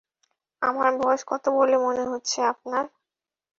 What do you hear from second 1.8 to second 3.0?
মনে হচ্ছে আপনার?